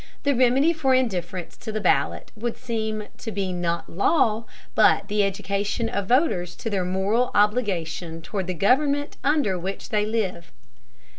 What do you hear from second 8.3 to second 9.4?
the government